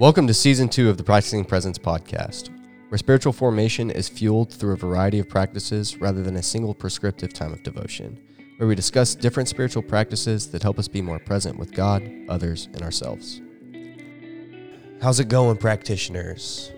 Welcome 0.00 0.26
to 0.28 0.32
season 0.34 0.70
two 0.70 0.88
of 0.88 0.96
the 0.96 1.04
Practicing 1.04 1.44
Presence 1.44 1.76
podcast, 1.78 2.48
where 2.88 2.96
spiritual 2.96 3.34
formation 3.34 3.90
is 3.90 4.08
fueled 4.08 4.50
through 4.50 4.72
a 4.72 4.76
variety 4.76 5.18
of 5.18 5.28
practices 5.28 5.98
rather 5.98 6.22
than 6.22 6.36
a 6.36 6.42
single 6.42 6.72
prescriptive 6.72 7.34
time 7.34 7.52
of 7.52 7.62
devotion, 7.62 8.18
where 8.56 8.66
we 8.66 8.74
discuss 8.74 9.14
different 9.14 9.50
spiritual 9.50 9.82
practices 9.82 10.50
that 10.52 10.62
help 10.62 10.78
us 10.78 10.88
be 10.88 11.02
more 11.02 11.18
present 11.18 11.58
with 11.58 11.74
God, 11.74 12.02
others, 12.30 12.70
and 12.72 12.80
ourselves. 12.80 13.42
How's 15.02 15.20
it 15.20 15.28
going, 15.28 15.58
practitioners? 15.58 16.72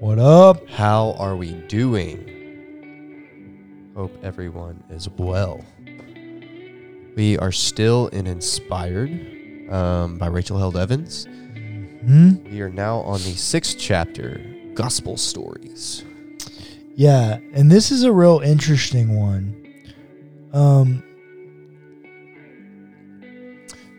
What 0.00 0.18
up? 0.18 0.66
How 0.66 1.14
are 1.18 1.36
we 1.36 1.52
doing? 1.68 2.24
Hope 3.94 4.16
everyone 4.22 4.82
is 4.88 5.10
well. 5.10 5.62
We 7.16 7.36
are 7.36 7.52
still 7.52 8.06
in 8.06 8.26
Inspired 8.26 9.10
um, 9.70 10.16
by 10.16 10.28
Rachel 10.28 10.56
Held 10.56 10.78
Evans. 10.78 11.26
Hmm? 11.26 12.42
We 12.50 12.62
are 12.62 12.70
now 12.70 13.00
on 13.00 13.18
the 13.18 13.34
sixth 13.34 13.76
chapter, 13.78 14.40
Gospel 14.72 15.18
Stories. 15.18 16.02
Yeah, 16.94 17.36
and 17.52 17.70
this 17.70 17.90
is 17.90 18.02
a 18.02 18.10
real 18.10 18.38
interesting 18.38 19.14
one. 19.14 19.54
Um 20.54 21.04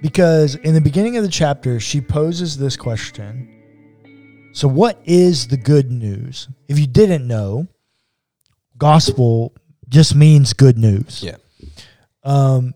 because 0.01 0.55
in 0.55 0.73
the 0.73 0.81
beginning 0.81 1.15
of 1.17 1.23
the 1.23 1.29
chapter 1.29 1.79
she 1.79 2.01
poses 2.01 2.57
this 2.57 2.75
question. 2.75 3.60
So 4.53 4.67
what 4.67 5.01
is 5.05 5.47
the 5.47 5.57
good 5.57 5.91
news? 5.91 6.47
If 6.67 6.77
you 6.77 6.87
didn't 6.87 7.27
know, 7.27 7.67
gospel 8.77 9.55
just 9.87 10.15
means 10.15 10.53
good 10.53 10.77
news. 10.77 11.23
Yeah. 11.23 11.37
Um 12.23 12.73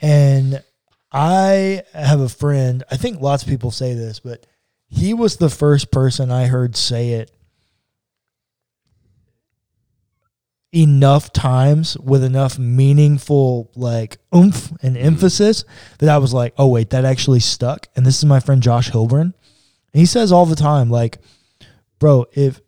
and 0.00 0.62
I 1.10 1.82
have 1.92 2.20
a 2.20 2.28
friend, 2.28 2.84
I 2.90 2.96
think 2.96 3.20
lots 3.20 3.42
of 3.42 3.48
people 3.48 3.70
say 3.70 3.94
this, 3.94 4.20
but 4.20 4.46
he 4.88 5.14
was 5.14 5.36
the 5.36 5.50
first 5.50 5.90
person 5.90 6.30
I 6.30 6.46
heard 6.46 6.76
say 6.76 7.10
it 7.10 7.30
enough 10.72 11.32
times 11.32 11.96
with 11.98 12.22
enough 12.22 12.58
meaningful 12.58 13.70
like 13.74 14.18
oomph 14.34 14.70
and 14.82 14.96
emphasis 14.98 15.64
that 15.98 16.08
I 16.08 16.18
was 16.18 16.34
like, 16.34 16.54
oh 16.58 16.68
wait, 16.68 16.90
that 16.90 17.04
actually 17.04 17.40
stuck. 17.40 17.88
And 17.96 18.04
this 18.04 18.18
is 18.18 18.24
my 18.24 18.40
friend 18.40 18.62
Josh 18.62 18.90
Hilburn. 18.90 19.32
And 19.92 20.00
he 20.00 20.06
says 20.06 20.32
all 20.32 20.46
the 20.46 20.56
time, 20.56 20.90
like, 20.90 21.18
bro, 21.98 22.26
if 22.32 22.60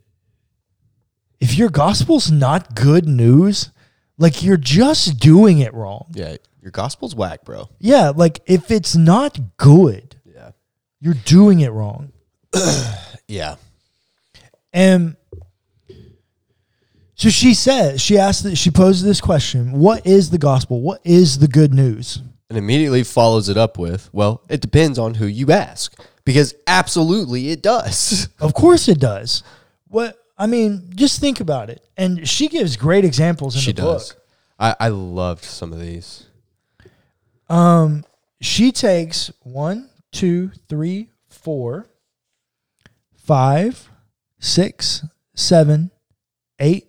if 1.39 1.57
your 1.57 1.69
gospel's 1.69 2.29
not 2.31 2.75
good 2.75 3.07
news, 3.07 3.71
like 4.17 4.43
you're 4.43 4.57
just 4.57 5.19
doing 5.19 5.59
it 5.59 5.73
wrong. 5.73 6.07
Yeah, 6.13 6.35
your 6.61 6.71
gospel's 6.71 7.15
whack, 7.15 7.43
bro. 7.45 7.69
Yeah, 7.79 8.09
like 8.15 8.41
if 8.45 8.69
it's 8.71 8.95
not 8.95 9.57
good, 9.57 10.15
Yeah. 10.25 10.51
you're 10.99 11.15
doing 11.25 11.59
it 11.61 11.71
wrong. 11.71 12.11
Yeah. 13.27 13.55
And 14.73 15.15
so 17.15 17.29
she 17.29 17.53
says, 17.53 18.01
she 18.01 18.17
asked, 18.17 18.43
that 18.43 18.57
she 18.57 18.71
posed 18.71 19.05
this 19.05 19.21
question: 19.21 19.71
What 19.73 20.05
is 20.05 20.31
the 20.31 20.37
gospel? 20.37 20.81
What 20.81 20.99
is 21.05 21.39
the 21.39 21.47
good 21.47 21.73
news? 21.73 22.21
And 22.49 22.57
immediately 22.57 23.03
follows 23.03 23.47
it 23.47 23.55
up 23.57 23.77
with, 23.77 24.09
well, 24.11 24.41
it 24.49 24.59
depends 24.59 24.99
on 24.99 25.13
who 25.13 25.25
you 25.27 25.49
ask. 25.51 25.97
Because 26.31 26.55
absolutely 26.67 27.49
it 27.49 27.61
does. 27.61 28.29
Of 28.39 28.53
course, 28.53 28.87
it 28.87 28.99
does. 28.99 29.43
What 29.87 30.17
I 30.37 30.47
mean, 30.47 30.89
just 30.95 31.19
think 31.19 31.39
about 31.41 31.69
it. 31.69 31.85
And 31.97 32.27
she 32.27 32.47
gives 32.47 32.77
great 32.77 33.03
examples 33.05 33.55
in 33.55 33.61
she 33.61 33.71
the 33.73 33.81
does. 33.81 34.13
book. 34.13 34.21
I, 34.57 34.75
I 34.79 34.87
loved 34.87 35.43
some 35.43 35.73
of 35.73 35.79
these. 35.79 36.25
Um, 37.49 38.05
she 38.39 38.71
takes 38.71 39.31
one, 39.43 39.89
two, 40.11 40.51
three, 40.69 41.09
four, 41.29 41.87
five, 43.15 43.89
six, 44.39 45.05
seven, 45.35 45.91
eight, 46.59 46.87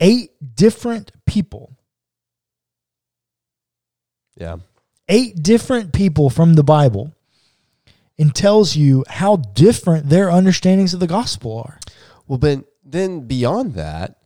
eight 0.00 0.30
different 0.54 1.10
people, 1.26 1.76
Yeah. 4.36 4.58
Eight 5.08 5.42
different 5.42 5.92
people 5.92 6.30
from 6.30 6.54
the 6.54 6.64
Bible, 6.64 7.12
and 8.18 8.34
tells 8.34 8.76
you 8.76 9.04
how 9.08 9.36
different 9.36 10.08
their 10.08 10.30
understandings 10.30 10.92
of 10.94 11.00
the 11.00 11.06
gospel 11.06 11.62
are. 11.64 11.78
Well, 12.26 12.38
but 12.38 12.64
then 12.84 13.26
beyond 13.26 13.74
that, 13.74 14.18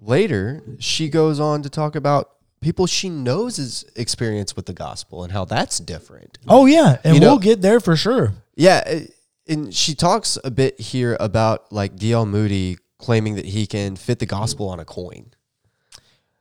later 0.00 0.62
she 0.78 1.08
goes 1.08 1.38
on 1.38 1.62
to 1.62 1.70
talk 1.70 1.94
about 1.94 2.30
people 2.60 2.86
she 2.86 3.08
knows 3.08 3.58
is 3.58 3.84
experience 3.94 4.56
with 4.56 4.66
the 4.66 4.72
gospel 4.72 5.22
and 5.22 5.32
how 5.32 5.44
that's 5.44 5.78
different. 5.78 6.38
Oh 6.48 6.66
yeah, 6.66 6.98
and 7.04 7.14
You 7.14 7.20
we'll 7.20 7.38
get 7.38 7.62
there 7.62 7.80
for 7.80 7.96
sure. 7.96 8.32
Yeah, 8.56 9.00
and 9.46 9.74
she 9.74 9.94
talks 9.94 10.38
a 10.42 10.50
bit 10.50 10.80
here 10.80 11.16
about 11.20 11.70
like 11.72 11.96
D.L. 11.96 12.26
Moody 12.26 12.78
claiming 12.98 13.36
that 13.36 13.46
he 13.46 13.66
can 13.66 13.96
fit 13.96 14.18
the 14.18 14.26
gospel 14.26 14.68
on 14.68 14.80
a 14.80 14.84
coin. 14.84 15.30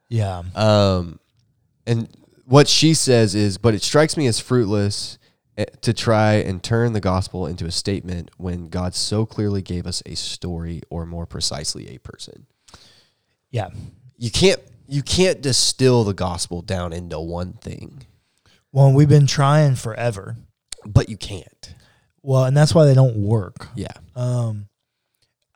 Yeah. 0.10 0.44
Um, 0.56 1.20
and 1.86 2.10
what 2.48 2.68
she 2.68 2.94
says 2.94 3.36
is, 3.36 3.58
but 3.58 3.74
it 3.74 3.84
strikes 3.84 4.16
me 4.16 4.26
as 4.28 4.40
fruitless 4.40 5.18
eh, 5.58 5.66
to 5.82 5.94
try 5.94 6.36
and 6.36 6.64
turn 6.64 6.94
the 6.94 7.02
gospel 7.02 7.46
into 7.46 7.66
a 7.66 7.72
statement 7.72 8.32
when 8.38 8.70
God 8.70 8.96
so 8.96 9.26
clearly 9.26 9.62
gave 9.62 9.86
us 9.86 10.02
a 10.06 10.16
story, 10.16 10.82
or 10.90 11.06
more 11.06 11.26
precisely, 11.26 11.94
a 11.94 12.00
person. 12.00 12.48
Yeah. 13.52 13.70
You 14.18 14.32
can't 14.32 14.60
you 14.88 15.04
can't 15.04 15.42
distill 15.42 16.06
the 16.06 16.14
gospel 16.14 16.62
down 16.62 16.94
into 16.94 17.20
one 17.20 17.54
thing, 17.54 18.04
Well, 18.72 18.94
we've 18.94 19.10
been 19.10 19.28
trying 19.28 19.76
forever. 19.76 20.38
but 20.86 21.10
you 21.10 21.18
can't. 21.18 21.76
Well, 22.22 22.46
and 22.46 22.56
that's 22.56 22.74
why 22.74 22.86
they 22.86 22.94
don't 22.94 23.18
work. 23.18 23.68
Yeah. 23.76 23.92
Um, 24.16 24.70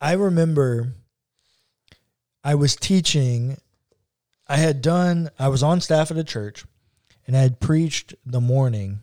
I 0.02 0.14
remember 0.14 0.94
I 2.44 2.56
was 2.56 2.76
teaching. 2.76 3.58
I 4.48 4.58
had 4.58 4.82
done. 4.82 5.30
I 5.40 5.48
was 5.48 5.64
on 5.64 5.80
staff 5.80 6.12
at 6.12 6.18
a 6.18 6.24
church, 6.26 6.66
and 7.32 7.38
I 7.38 7.44
had 7.44 7.62
preached 7.62 8.14
the 8.26 8.42
morning. 8.42 9.00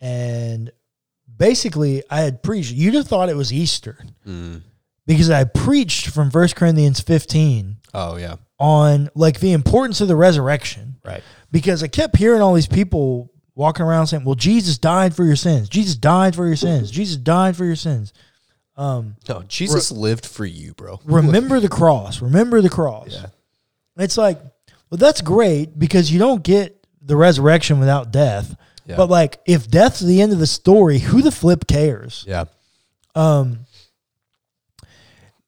And 0.00 0.70
basically, 1.34 2.02
I 2.10 2.20
had 2.20 2.42
preached. 2.42 2.72
You'd 2.72 2.94
have 2.94 3.06
thought 3.06 3.28
it 3.30 3.36
was 3.36 3.52
Easter 3.52 3.96
Mm. 4.26 4.62
because 5.06 5.30
I 5.30 5.44
preached 5.44 6.08
from 6.08 6.30
1 6.30 6.54
Corinthians 6.54 7.00
15 7.00 7.78
Oh 7.94 8.16
yeah. 8.16 8.36
on 8.58 9.08
like 9.14 9.40
the 9.40 9.52
importance 9.52 10.00
of 10.00 10.08
the 10.08 10.16
resurrection. 10.16 10.96
Right. 11.04 11.22
because 11.50 11.82
I 11.82 11.88
kept 11.88 12.16
hearing 12.18 12.42
all 12.42 12.52
these 12.54 12.66
people 12.68 13.30
walking 13.54 13.84
around 13.84 14.06
saying, 14.08 14.24
"Well, 14.24 14.34
Jesus 14.36 14.76
died 14.78 15.14
for 15.16 15.24
your 15.24 15.34
sins. 15.36 15.68
Jesus 15.70 15.96
died 15.96 16.36
for 16.36 16.46
your 16.46 16.54
sins. 16.56 16.90
Jesus 16.90 17.16
died 17.16 17.56
for 17.56 17.64
your 17.64 17.74
sins." 17.76 18.12
Um, 18.76 19.16
No, 19.28 19.42
Jesus 19.48 19.90
lived 19.90 20.24
for 20.26 20.44
you, 20.44 20.74
bro. 20.74 21.00
remember 21.04 21.58
the 21.60 21.68
cross. 21.68 22.20
Remember 22.22 22.60
the 22.60 22.68
cross. 22.68 23.08
Yeah. 23.12 23.26
It's 23.96 24.16
like, 24.18 24.38
well, 24.90 24.98
that's 24.98 25.20
great 25.22 25.78
because 25.78 26.12
you 26.12 26.18
don't 26.18 26.42
get 26.44 26.79
the 27.00 27.16
resurrection 27.16 27.78
without 27.80 28.10
death. 28.12 28.56
Yeah. 28.86 28.96
But 28.96 29.08
like, 29.10 29.40
if 29.46 29.68
death's 29.68 30.00
the 30.00 30.20
end 30.20 30.32
of 30.32 30.38
the 30.38 30.46
story, 30.46 30.98
who 30.98 31.22
the 31.22 31.30
flip 31.32 31.66
cares? 31.66 32.24
Yeah. 32.26 32.44
Um, 33.14 33.66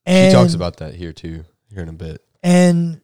And, 0.04 0.32
She 0.32 0.36
talks 0.36 0.54
about 0.54 0.78
that 0.78 0.94
here 0.94 1.12
too, 1.12 1.44
here 1.72 1.82
in 1.82 1.88
a 1.88 1.92
bit. 1.92 2.22
And 2.42 3.00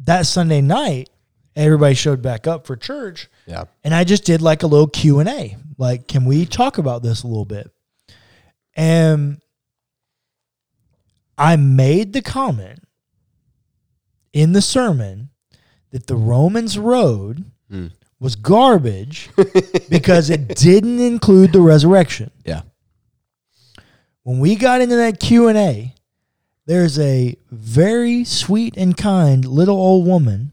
that 0.00 0.26
Sunday 0.26 0.60
night, 0.60 1.10
everybody 1.54 1.94
showed 1.94 2.22
back 2.22 2.46
up 2.46 2.66
for 2.66 2.76
church, 2.76 3.28
Yeah. 3.46 3.64
and 3.84 3.94
I 3.94 4.04
just 4.04 4.24
did 4.24 4.42
like 4.42 4.62
a 4.62 4.66
little 4.66 4.86
Q 4.88 5.20
and 5.20 5.28
A. 5.28 5.56
Like, 5.78 6.06
can 6.08 6.24
we 6.24 6.46
talk 6.46 6.78
about 6.78 7.02
this 7.02 7.22
a 7.22 7.26
little 7.26 7.44
bit? 7.44 7.70
And 8.74 9.40
I 11.38 11.56
made 11.56 12.12
the 12.12 12.22
comment 12.22 12.80
in 14.32 14.52
the 14.52 14.62
sermon 14.62 15.30
that 15.96 16.06
the 16.08 16.16
Romans 16.16 16.78
road 16.78 17.44
Mm. 17.72 17.90
was 18.20 18.36
garbage 18.36 19.30
because 19.88 20.28
it 20.30 20.54
didn't 20.54 21.00
include 21.00 21.52
the 21.54 21.60
resurrection. 21.62 22.30
Yeah. 22.44 22.62
When 24.22 24.38
we 24.38 24.56
got 24.56 24.82
into 24.82 24.94
that 24.96 25.18
Q&A, 25.18 25.94
there's 26.66 26.98
a 26.98 27.34
very 27.50 28.24
sweet 28.24 28.76
and 28.76 28.94
kind 28.96 29.44
little 29.46 29.76
old 29.76 30.06
woman 30.06 30.52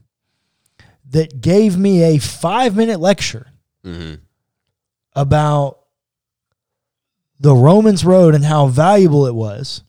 that 1.09 1.41
gave 1.41 1.77
me 1.77 2.03
a 2.03 2.17
5-minute 2.17 2.99
lecture 2.99 3.47
Mm-hmm. 3.85 4.15
about 5.13 5.79
the 7.39 7.53
Romans 7.53 8.05
road 8.05 8.33
and 8.33 8.45
how 8.45 8.67
valuable 8.67 9.27
it 9.27 9.35
was. 9.35 9.83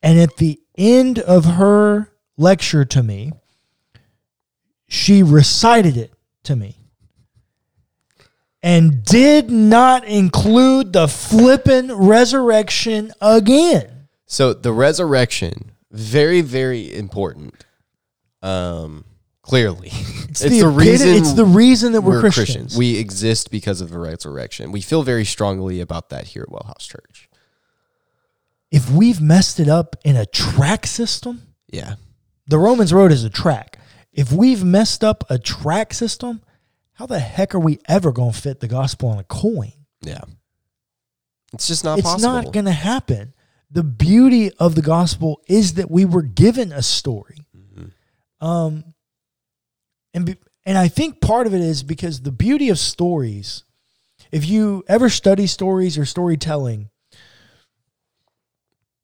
And 0.00 0.18
at 0.20 0.36
the 0.36 0.60
end 0.78 1.18
of 1.18 1.44
her 1.44 2.08
lecture 2.38 2.84
to 2.84 3.02
me, 3.02 3.32
she 4.92 5.22
recited 5.22 5.96
it 5.96 6.12
to 6.44 6.54
me. 6.54 6.76
and 8.62 9.02
did 9.04 9.50
not 9.50 10.04
include 10.04 10.92
the 10.92 11.08
flippin' 11.08 11.90
resurrection 11.92 13.10
again. 13.20 14.08
So 14.26 14.52
the 14.52 14.72
resurrection, 14.72 15.72
very, 15.90 16.42
very 16.42 16.94
important. 16.94 17.54
Um, 18.42 19.04
clearly, 19.42 19.88
It's, 20.28 20.40
the, 20.40 20.60
epit- 20.60 21.16
it's 21.18 21.32
the 21.32 21.44
reason 21.44 21.92
that 21.92 22.02
we're, 22.02 22.20
Christians. 22.20 22.76
We 22.76 22.98
exist 22.98 23.50
because 23.50 23.80
of 23.80 23.90
the 23.90 23.98
resurrection. 23.98 24.72
We 24.72 24.80
feel 24.80 25.02
very 25.02 25.24
strongly 25.24 25.80
about 25.80 26.08
that 26.10 26.28
here 26.28 26.42
at 26.42 26.48
Wellhouse 26.48 26.86
Church. 26.88 27.28
if 28.70 28.90
we've 28.90 29.20
messed 29.20 29.58
it 29.60 29.68
up 29.68 29.96
in 30.04 30.16
a 30.16 30.26
track 30.26 30.86
system, 30.86 31.42
Yeah, 31.70 31.94
the 32.46 32.58
Romans 32.58 32.92
road 32.92 33.10
is 33.12 33.24
a 33.24 33.30
track. 33.30 33.78
If 34.12 34.32
we've 34.32 34.62
messed 34.64 35.02
up 35.02 35.24
a 35.30 35.38
track 35.38 35.94
system, 35.94 36.42
how 36.94 37.06
the 37.06 37.18
heck 37.18 37.54
are 37.54 37.60
we 37.60 37.78
ever 37.88 38.12
going 38.12 38.32
to 38.32 38.40
fit 38.40 38.60
the 38.60 38.68
gospel 38.68 39.08
on 39.08 39.18
a 39.18 39.24
coin? 39.24 39.72
yeah. 40.00 40.22
It's 41.52 41.68
just 41.68 41.84
not 41.84 41.98
it's 41.98 42.08
possible. 42.08 42.32
not 42.32 42.52
going 42.52 42.64
to 42.64 42.72
happen. 42.72 43.34
The 43.70 43.82
beauty 43.82 44.50
of 44.54 44.74
the 44.74 44.82
gospel 44.82 45.42
is 45.46 45.74
that 45.74 45.90
we 45.90 46.04
were 46.04 46.22
given 46.22 46.72
a 46.72 46.82
story. 46.82 47.46
Mm-hmm. 47.56 48.46
Um, 48.46 48.84
and 50.14 50.26
be, 50.26 50.36
and 50.64 50.78
I 50.78 50.88
think 50.88 51.20
part 51.20 51.46
of 51.46 51.54
it 51.54 51.60
is 51.60 51.82
because 51.82 52.22
the 52.22 52.32
beauty 52.32 52.68
of 52.68 52.78
stories. 52.78 53.64
If 54.30 54.46
you 54.46 54.82
ever 54.88 55.10
study 55.10 55.46
stories 55.46 55.98
or 55.98 56.06
storytelling, 56.06 56.88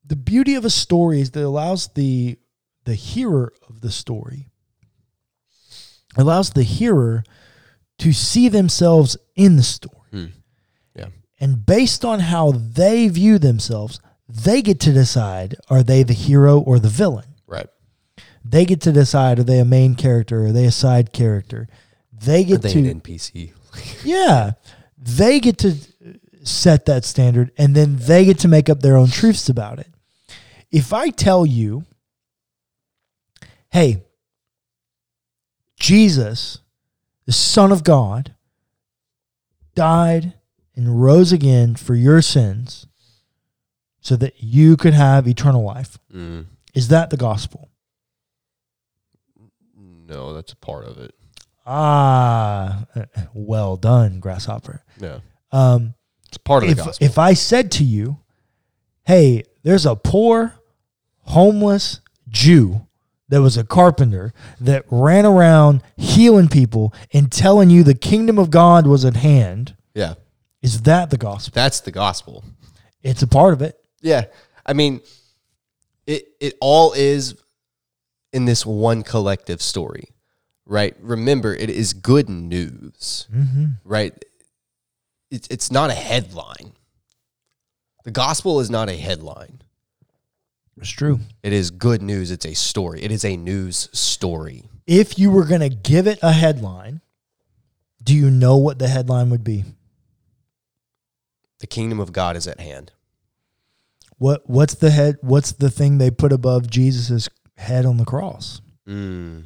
the 0.04 0.16
beauty 0.16 0.54
of 0.54 0.64
a 0.64 0.70
story 0.70 1.20
is 1.20 1.32
that 1.32 1.40
it 1.40 1.44
allows 1.44 1.88
the 1.88 2.38
the 2.84 2.94
hearer 2.94 3.52
of 3.68 3.82
the 3.82 3.90
story 3.90 4.47
allows 6.16 6.50
the 6.50 6.62
hearer 6.62 7.24
to 7.98 8.12
see 8.12 8.48
themselves 8.48 9.16
in 9.34 9.56
the 9.56 9.62
story. 9.62 9.94
Hmm. 10.10 10.26
Yeah. 10.94 11.08
And 11.40 11.64
based 11.66 12.04
on 12.04 12.20
how 12.20 12.52
they 12.52 13.08
view 13.08 13.38
themselves, 13.38 14.00
they 14.28 14.62
get 14.62 14.80
to 14.80 14.92
decide 14.92 15.56
are 15.68 15.82
they 15.82 16.02
the 16.02 16.14
hero 16.14 16.58
or 16.60 16.78
the 16.78 16.88
villain? 16.88 17.34
right. 17.46 17.68
They 18.44 18.64
get 18.64 18.80
to 18.82 18.92
decide 18.92 19.38
are 19.38 19.44
they 19.44 19.58
a 19.58 19.64
main 19.64 19.94
character 19.94 20.42
or 20.42 20.46
are 20.46 20.52
they 20.52 20.64
a 20.64 20.70
side 20.70 21.12
character? 21.12 21.68
They 22.12 22.44
get 22.44 22.62
they 22.62 22.72
to 22.72 22.78
an 22.78 23.00
NPC? 23.00 23.52
yeah, 24.04 24.52
they 24.96 25.38
get 25.38 25.58
to 25.58 25.74
set 26.44 26.86
that 26.86 27.04
standard 27.04 27.52
and 27.58 27.74
then 27.74 27.96
they 27.96 28.24
get 28.24 28.38
to 28.40 28.48
make 28.48 28.70
up 28.70 28.80
their 28.80 28.96
own 28.96 29.08
truths 29.08 29.48
about 29.48 29.78
it. 29.78 29.88
If 30.70 30.92
I 30.92 31.10
tell 31.10 31.44
you, 31.44 31.84
hey, 33.70 34.02
Jesus, 35.78 36.58
the 37.26 37.32
Son 37.32 37.70
of 37.72 37.84
God, 37.84 38.34
died 39.74 40.34
and 40.74 41.00
rose 41.02 41.32
again 41.32 41.74
for 41.76 41.94
your 41.94 42.20
sins 42.22 42.86
so 44.00 44.16
that 44.16 44.34
you 44.42 44.76
could 44.76 44.94
have 44.94 45.26
eternal 45.28 45.62
life, 45.64 45.98
Mm, 46.14 46.46
is 46.74 46.88
that 46.88 47.10
the 47.10 47.16
gospel? 47.16 47.68
no, 49.76 50.32
that's 50.32 50.52
a 50.52 50.56
part 50.56 50.86
of 50.86 50.98
it. 50.98 51.14
Ah, 51.66 52.86
well 53.34 53.76
done, 53.76 54.20
grasshopper. 54.20 54.82
Yeah, 54.98 55.20
Um, 55.52 55.94
it's 56.28 56.38
part 56.38 56.64
of 56.64 56.70
if 56.70 56.76
the 56.78 56.84
gospel. 56.84 57.06
if 57.06 57.18
I 57.18 57.34
said 57.34 57.70
to 57.72 57.84
you, 57.84 58.18
"Hey, 59.04 59.44
there's 59.64 59.84
a 59.84 59.94
poor, 59.94 60.54
homeless 61.24 62.00
Jew 62.28 62.86
that 63.28 63.40
was 63.42 63.56
a 63.56 63.64
carpenter 63.64 64.32
that 64.60 64.84
ran 64.90 65.26
around 65.26 65.82
healing 65.96 66.48
people 66.48 66.92
and 67.12 67.30
telling 67.30 67.70
you 67.70 67.82
the 67.84 67.94
kingdom 67.94 68.38
of 68.38 68.50
God 68.50 68.86
was 68.86 69.04
at 69.04 69.16
hand," 69.16 69.74
yeah, 69.94 70.14
is 70.62 70.82
that 70.82 71.10
the 71.10 71.18
gospel? 71.18 71.52
that's 71.54 71.80
the 71.80 71.90
gospel. 71.90 72.44
It's 73.02 73.22
a 73.22 73.26
part 73.28 73.52
of 73.54 73.62
it. 73.62 73.78
Yeah, 74.00 74.24
I 74.66 74.72
mean, 74.72 75.00
it 76.06 76.28
it 76.40 76.54
all 76.60 76.92
is 76.94 77.34
in 78.32 78.44
this 78.44 78.64
one 78.66 79.02
collective 79.02 79.62
story, 79.62 80.08
right? 80.66 80.94
Remember, 81.00 81.54
it 81.54 81.70
is 81.70 81.92
good 81.92 82.28
news, 82.28 83.26
Mm-hmm. 83.34 83.64
right? 83.84 84.12
It's 85.30 85.46
it's 85.48 85.70
not 85.70 85.90
a 85.90 85.94
headline. 85.94 86.72
The 88.04 88.10
gospel 88.10 88.60
is 88.60 88.70
not 88.70 88.88
a 88.88 88.96
headline. 88.96 89.60
It's 90.80 90.90
true. 90.90 91.20
It 91.42 91.52
is 91.52 91.70
good 91.70 92.02
news. 92.02 92.30
It's 92.30 92.46
a 92.46 92.54
story. 92.54 93.02
It 93.02 93.10
is 93.10 93.24
a 93.24 93.36
news 93.36 93.88
story. 93.92 94.64
If 94.86 95.18
you 95.18 95.30
were 95.30 95.44
going 95.44 95.60
to 95.60 95.68
give 95.68 96.06
it 96.06 96.18
a 96.22 96.32
headline, 96.32 97.00
do 98.02 98.14
you 98.14 98.30
know 98.30 98.56
what 98.56 98.78
the 98.78 98.88
headline 98.88 99.30
would 99.30 99.44
be? 99.44 99.64
The 101.60 101.66
kingdom 101.66 101.98
of 102.00 102.12
God 102.12 102.36
is 102.36 102.46
at 102.46 102.60
hand. 102.60 102.92
What 104.18 104.48
what's 104.48 104.74
the 104.74 104.90
head 104.90 105.16
what's 105.20 105.52
the 105.52 105.70
thing 105.70 105.98
they 105.98 106.10
put 106.10 106.32
above 106.32 106.68
Jesus' 106.70 107.28
head 107.56 107.84
on 107.86 107.98
the 107.98 108.04
cross? 108.04 108.60
Mm, 108.88 109.44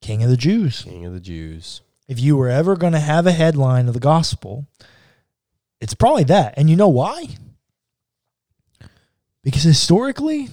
King 0.00 0.22
of 0.22 0.30
the 0.30 0.36
Jews. 0.36 0.82
King 0.82 1.06
of 1.06 1.12
the 1.12 1.20
Jews. 1.20 1.80
if 2.06 2.18
you 2.20 2.36
were 2.36 2.48
ever 2.48 2.76
going 2.76 2.92
to 2.94 2.98
have 2.98 3.26
a 3.26 3.32
headline 3.32 3.86
of 3.88 3.94
the 3.94 4.00
gospel, 4.00 4.66
it's 5.80 5.94
probably 5.94 6.24
that. 6.24 6.54
And 6.56 6.68
you 6.68 6.76
know 6.76 6.88
why? 6.88 7.36
Because 9.48 9.62
historically, 9.62 10.50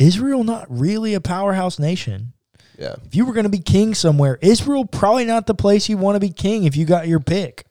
Israel 0.00 0.42
not 0.42 0.66
really 0.68 1.14
a 1.14 1.20
powerhouse 1.20 1.78
nation. 1.78 2.32
Yeah. 2.76 2.96
If 3.04 3.14
you 3.14 3.24
were 3.24 3.32
going 3.34 3.44
to 3.44 3.48
be 3.50 3.60
king 3.60 3.94
somewhere, 3.94 4.36
Israel 4.42 4.84
probably 4.84 5.24
not 5.24 5.46
the 5.46 5.54
place 5.54 5.88
you 5.88 5.96
want 5.96 6.16
to 6.16 6.20
be 6.20 6.30
king 6.30 6.64
if 6.64 6.74
you 6.74 6.84
got 6.84 7.06
your 7.06 7.20
pick. 7.20 7.66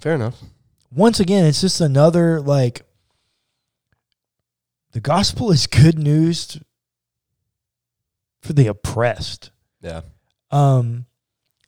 Fair 0.00 0.16
enough. 0.16 0.42
Once 0.92 1.20
again, 1.20 1.44
it's 1.44 1.60
just 1.60 1.80
another 1.80 2.40
like 2.40 2.82
the 4.90 5.00
gospel 5.00 5.50
is 5.52 5.68
good 5.68 6.00
news 6.00 6.58
for 8.40 8.54
the 8.54 8.66
oppressed. 8.66 9.52
Yeah. 9.80 10.00
Um, 10.50 11.06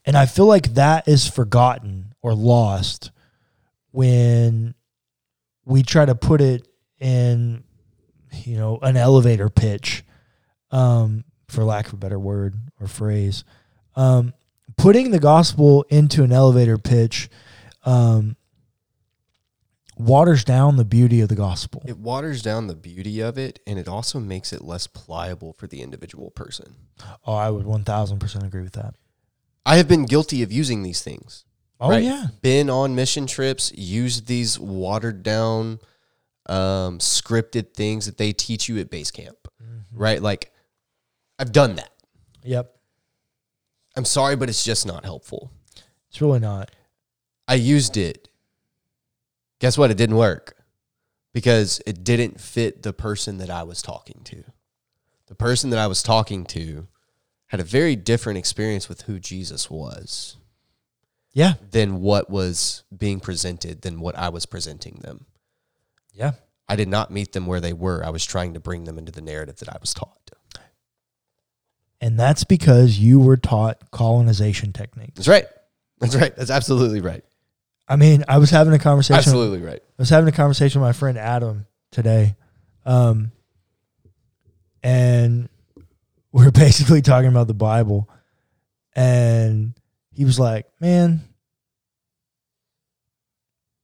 and 0.05 0.17
I 0.17 0.27
feel 0.27 0.47
like 0.47 0.75
that 0.75 1.07
is 1.07 1.29
forgotten 1.29 2.15
or 2.21 2.35
lost 2.35 3.13
when 3.93 4.75
we 5.69 5.83
try 5.83 6.07
to 6.07 6.15
put 6.15 6.41
it 6.41 6.67
in, 6.99 7.63
you 8.33 8.57
know, 8.57 8.79
an 8.81 8.97
elevator 8.97 9.51
pitch, 9.51 10.03
um, 10.71 11.25
for 11.47 11.63
lack 11.63 11.89
of 11.89 11.95
a 11.95 11.97
better 11.99 12.19
word 12.19 12.57
or 12.81 12.89
phrase. 12.89 13.45
Um, 13.95 14.33
putting 14.77 15.11
the 15.11 15.19
gospel 15.19 15.85
into 15.91 16.25
an 16.25 16.33
elevator 16.33 16.79
pitch, 16.79 17.29
um, 17.85 18.37
waters 19.99 20.43
down 20.43 20.77
the 20.77 20.85
beauty 20.85 21.21
of 21.21 21.29
the 21.29 21.35
gospel. 21.35 21.83
It 21.87 21.99
waters 21.99 22.41
down 22.41 22.67
the 22.67 22.75
beauty 22.75 23.21
of 23.21 23.37
it 23.37 23.61
and 23.67 23.79
it 23.79 23.89
also 23.89 24.19
makes 24.19 24.53
it 24.53 24.63
less 24.63 24.87
pliable 24.87 25.53
for 25.53 25.67
the 25.67 25.83
individual 25.83 26.31
person. 26.31 26.77
Oh, 27.27 27.35
I 27.35 27.51
would 27.51 27.67
1000% 27.67 28.45
agree 28.45 28.63
with 28.63 28.73
that. 28.73 28.95
I 29.67 29.77
have 29.77 29.89
been 29.89 30.07
guilty 30.07 30.43
of 30.43 30.51
using 30.51 30.83
these 30.83 31.03
things. 31.03 31.45
Oh, 31.81 31.91
right? 31.91 32.03
yeah. 32.03 32.27
Been 32.43 32.71
on 32.71 32.95
mission 32.95 33.27
trips, 33.27 33.73
used 33.77 34.27
these 34.27 34.59
watered 34.59 35.23
down, 35.23 35.79
um, 36.47 36.99
scripted 36.99 37.73
things 37.75 38.07
that 38.07 38.17
they 38.19 38.33
teach 38.33 38.69
you 38.69 38.79
at 38.79 38.91
base 38.91 39.11
camp, 39.11 39.37
Mm-hmm. 39.63 39.99
right? 40.03 40.21
Like, 40.23 40.53
I've 41.39 41.53
done 41.53 41.77
that. 41.77 41.91
Yep. 42.43 42.75
I'm 43.97 44.05
sorry, 44.05 44.35
but 44.37 44.49
it's 44.49 44.65
just 44.65 44.87
not 44.87 45.05
helpful. 45.05 45.51
It's 46.09 46.21
really 46.21 46.41
not. 46.41 46.71
I 47.47 47.55
used 47.55 47.97
it. 47.97 48.29
Guess 49.61 49.77
what? 49.79 49.91
It 49.91 49.97
didn't 49.97 50.17
work 50.17 50.57
because 51.35 51.81
it 51.87 52.03
didn't 52.05 52.41
fit 52.41 52.83
the 52.83 52.93
person 52.93 53.39
that 53.39 53.51
I 53.51 53.63
was 53.65 53.83
talking 53.83 54.21
to. 54.25 54.45
The 55.27 55.35
person 55.35 55.71
that 55.71 55.79
I 55.79 55.87
was 55.87 56.03
talking 56.03 56.45
to 56.47 56.87
had 57.47 57.61
a 57.61 57.65
very 57.65 57.97
different 57.97 58.39
experience 58.39 58.89
with 58.89 59.03
who 59.03 59.19
Jesus 59.19 59.69
was 59.71 60.37
Yeah. 61.33 61.55
than 61.71 62.01
what 62.01 62.31
was 62.31 62.83
being 62.97 63.21
presented, 63.21 63.83
than 63.83 64.01
what 64.01 64.17
I 64.17 64.29
was 64.29 64.47
presenting 64.47 65.01
them. 65.03 65.27
Yeah. 66.13 66.33
I 66.69 66.77
did 66.77 66.89
not 66.89 67.11
meet 67.11 67.33
them 67.33 67.47
where 67.47 67.61
they 67.61 67.73
were. 67.73 68.05
I 68.05 68.11
was 68.11 68.25
trying 68.25 68.55
to 68.55 68.61
bring 68.61 68.85
them 68.85 68.99
into 68.99 69.13
the 69.13 69.23
narrative 69.23 69.57
that 69.57 69.69
I 69.69 69.77
was 69.81 69.95
taught. 69.95 70.31
And 72.01 72.19
that's 72.19 72.45
because 72.45 72.99
you 72.99 73.19
were 73.19 73.37
taught 73.37 73.91
colonization 73.91 74.73
techniques. 74.73 75.15
That's 75.17 75.29
right. 75.29 75.47
That's 75.99 76.15
right. 76.15 76.35
That's 76.35 76.51
absolutely 76.51 77.01
right. 77.01 77.25
I 77.89 77.97
mean, 77.97 78.25
I 78.29 78.39
was 78.39 78.51
having 78.51 78.73
a 78.73 78.79
conversation. 78.79 79.19
Absolutely 79.19 79.63
right. 79.63 79.81
I 79.81 79.95
was 80.03 80.11
having 80.11 80.29
a 80.29 80.33
conversation 80.33 80.81
with 80.81 80.89
my 80.89 80.93
friend 80.93 81.19
Adam 81.19 81.67
today, 81.91 82.37
um, 82.85 83.33
and 84.83 85.49
we 86.31 86.47
are 86.47 86.51
basically 86.53 87.03
talking 87.03 87.29
about 87.31 87.47
the 87.47 87.55
Bible, 87.55 88.09
and 88.95 89.73
he 90.19 90.25
was 90.25 90.37
like, 90.41 90.67
"Man, 90.81 91.21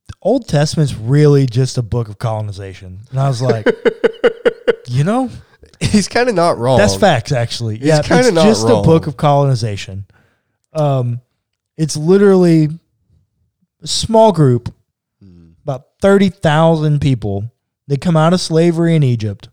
the 0.08 0.14
Old 0.20 0.48
Testament's 0.48 0.94
really 0.94 1.46
just 1.46 1.78
a 1.78 1.82
book 1.82 2.08
of 2.08 2.18
colonization," 2.18 3.00
and 3.10 3.20
I 3.20 3.28
was 3.28 3.40
like, 3.40 3.66
"You 4.88 5.04
know, 5.04 5.30
He's 5.80 6.08
kind 6.08 6.28
of 6.28 6.34
not 6.34 6.58
wrong. 6.58 6.78
that's 6.78 6.96
facts, 6.96 7.30
actually. 7.32 7.78
He's 7.78 7.86
yeah, 7.86 8.00
it's 8.04 8.08
just 8.42 8.64
a 8.64 8.82
book 8.82 9.06
of 9.06 9.16
colonization." 9.16 10.06
Um, 10.72 11.20
it's 11.76 11.96
literally 11.96 12.68
a 13.82 13.86
small 13.86 14.32
group, 14.32 14.74
Mm. 15.22 15.54
about 15.62 15.86
thirty 16.00 16.28
thousand 16.30 17.00
people. 17.00 17.50
They 17.86 17.96
come 17.96 18.16
out 18.16 18.32
of 18.32 18.40
slavery 18.40 18.96
in 18.96 19.02
Egypt 19.02 19.48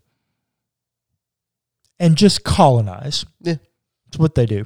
and 2.00 2.15
just 2.15 2.43
colonize. 2.43 3.25
Yeah. 3.41 3.55
It's 4.07 4.17
what 4.17 4.33
they 4.35 4.45
do. 4.45 4.65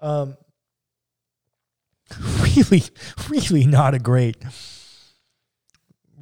Um, 0.00 0.36
really, 2.56 2.82
really 3.28 3.66
not 3.66 3.94
a 3.94 3.98
great, 3.98 4.36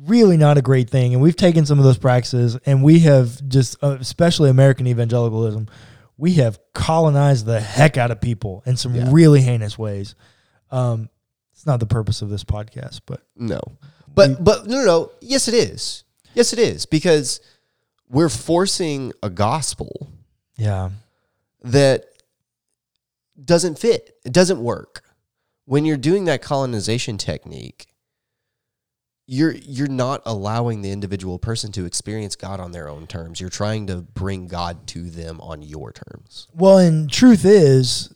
really 0.06 0.36
not 0.36 0.58
a 0.58 0.62
great 0.62 0.88
thing. 0.90 1.12
And 1.12 1.22
we've 1.22 1.36
taken 1.36 1.66
some 1.66 1.78
of 1.78 1.84
those 1.84 1.98
practices 1.98 2.56
and 2.66 2.82
we 2.82 3.00
have 3.00 3.46
just, 3.48 3.82
uh, 3.82 3.96
especially 4.00 4.50
American 4.50 4.86
evangelicalism, 4.86 5.68
we 6.16 6.34
have 6.34 6.58
colonized 6.74 7.46
the 7.46 7.60
heck 7.60 7.96
out 7.96 8.10
of 8.10 8.20
people 8.20 8.62
in 8.66 8.76
some 8.76 8.94
Yeah. 8.94 9.08
really 9.10 9.40
heinous 9.40 9.78
ways. 9.78 10.14
Um, 10.70 11.08
it's 11.52 11.66
not 11.66 11.80
the 11.80 11.86
purpose 11.86 12.22
of 12.22 12.28
this 12.28 12.44
podcast, 12.44 13.00
but 13.06 13.22
No. 13.36 13.60
But 14.14 14.42
but 14.42 14.66
no 14.66 14.76
no 14.80 14.84
no. 14.84 15.10
Yes 15.20 15.48
it 15.48 15.54
is. 15.54 16.04
Yes 16.34 16.52
it 16.52 16.58
is 16.58 16.86
because 16.86 17.40
we're 18.08 18.28
forcing 18.28 19.12
a 19.22 19.30
gospel 19.30 20.08
yeah, 20.56 20.90
that 21.62 22.04
doesn't 23.42 23.78
fit. 23.78 24.16
It 24.24 24.32
doesn't 24.32 24.60
work. 24.60 25.04
When 25.68 25.84
you're 25.84 25.98
doing 25.98 26.24
that 26.24 26.40
colonization 26.40 27.18
technique, 27.18 27.88
you're 29.26 29.52
you're 29.52 29.86
not 29.86 30.22
allowing 30.24 30.80
the 30.80 30.90
individual 30.90 31.38
person 31.38 31.70
to 31.72 31.84
experience 31.84 32.36
God 32.36 32.58
on 32.58 32.72
their 32.72 32.88
own 32.88 33.06
terms. 33.06 33.38
You're 33.38 33.50
trying 33.50 33.86
to 33.88 33.96
bring 33.96 34.46
God 34.46 34.86
to 34.86 35.10
them 35.10 35.38
on 35.42 35.60
your 35.60 35.92
terms. 35.92 36.48
Well, 36.54 36.78
and 36.78 37.12
truth 37.12 37.44
is, 37.44 38.10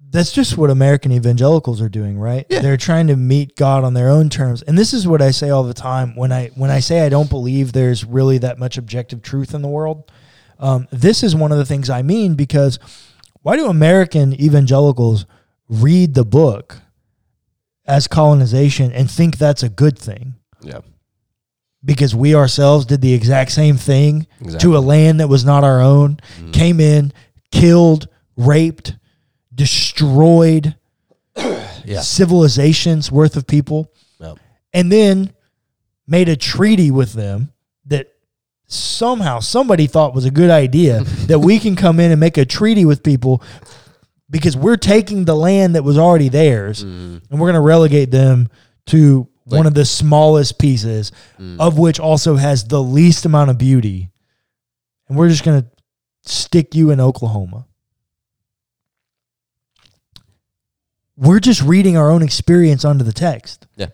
that's 0.00 0.32
just 0.32 0.56
what 0.56 0.70
American 0.70 1.12
evangelicals 1.12 1.82
are 1.82 1.90
doing, 1.90 2.18
right? 2.18 2.46
Yeah. 2.48 2.60
They're 2.60 2.78
trying 2.78 3.08
to 3.08 3.16
meet 3.16 3.54
God 3.54 3.84
on 3.84 3.92
their 3.92 4.08
own 4.08 4.30
terms. 4.30 4.62
And 4.62 4.78
this 4.78 4.94
is 4.94 5.06
what 5.06 5.20
I 5.20 5.30
say 5.30 5.50
all 5.50 5.64
the 5.64 5.74
time 5.74 6.16
when 6.16 6.32
I 6.32 6.52
when 6.54 6.70
I 6.70 6.80
say 6.80 7.04
I 7.04 7.10
don't 7.10 7.28
believe 7.28 7.74
there's 7.74 8.02
really 8.02 8.38
that 8.38 8.58
much 8.58 8.78
objective 8.78 9.20
truth 9.20 9.52
in 9.52 9.60
the 9.60 9.68
world. 9.68 10.10
Um, 10.58 10.88
this 10.90 11.22
is 11.22 11.36
one 11.36 11.52
of 11.52 11.58
the 11.58 11.66
things 11.66 11.90
I 11.90 12.00
mean 12.00 12.34
because 12.34 12.78
why 13.42 13.56
do 13.56 13.66
American 13.66 14.32
evangelicals 14.40 15.26
read 15.68 16.14
the 16.14 16.24
book 16.24 16.80
as 17.86 18.06
colonization 18.08 18.92
and 18.92 19.10
think 19.10 19.36
that's 19.38 19.62
a 19.62 19.68
good 19.68 19.98
thing? 19.98 20.34
Yeah. 20.62 20.80
Because 21.84 22.14
we 22.14 22.34
ourselves 22.34 22.86
did 22.86 23.00
the 23.02 23.12
exact 23.12 23.50
same 23.52 23.76
thing 23.76 24.26
Exactly. 24.40 24.58
to 24.70 24.76
a 24.76 24.80
land 24.80 25.20
that 25.20 25.28
was 25.28 25.44
not 25.44 25.64
our 25.64 25.80
own, 25.80 26.16
mm-hmm. 26.38 26.50
came 26.52 26.80
in, 26.80 27.12
killed, 27.50 28.08
raped, 28.36 28.96
destroyed 29.54 30.74
Yeah. 31.84 32.00
civilizations 32.00 33.12
worth 33.12 33.36
of 33.36 33.46
people, 33.46 33.90
Yep. 34.18 34.38
and 34.72 34.90
then 34.90 35.32
made 36.06 36.28
a 36.28 36.36
treaty 36.36 36.90
with 36.90 37.12
them 37.12 37.52
that 37.86 38.08
somehow 38.66 39.40
somebody 39.40 39.86
thought 39.86 40.14
was 40.14 40.24
a 40.24 40.30
good 40.30 40.50
idea 40.50 41.00
that 41.26 41.40
we 41.40 41.58
can 41.58 41.76
come 41.76 42.00
in 42.00 42.10
and 42.10 42.18
make 42.20 42.38
a 42.38 42.44
treaty 42.46 42.84
with 42.86 43.02
people 43.02 43.42
because 44.34 44.56
we're 44.56 44.76
taking 44.76 45.24
the 45.24 45.34
land 45.36 45.76
that 45.76 45.84
was 45.84 45.96
already 45.96 46.28
theirs 46.28 46.84
Mm. 46.84 47.22
and 47.30 47.40
we're 47.40 47.46
going 47.46 47.54
to 47.54 47.60
relegate 47.60 48.10
them 48.10 48.48
to 48.86 49.28
one 49.44 49.66
of 49.66 49.74
the 49.74 49.84
smallest 49.84 50.58
pieces 50.58 51.12
Mm. 51.38 51.60
of 51.60 51.78
which 51.78 52.00
also 52.00 52.34
has 52.36 52.64
the 52.64 52.82
least 52.82 53.24
amount 53.24 53.50
of 53.50 53.58
beauty 53.58 54.10
and 55.08 55.16
we're 55.16 55.28
just 55.28 55.44
going 55.44 55.62
to 55.62 55.68
stick 56.28 56.74
you 56.74 56.90
in 56.90 57.00
Oklahoma 57.00 57.66
we're 61.16 61.38
just 61.40 61.62
reading 61.62 61.96
our 61.96 62.10
own 62.10 62.22
experience 62.22 62.84
onto 62.84 63.04
the 63.04 63.12
text 63.12 63.66
Yeah. 63.76 63.88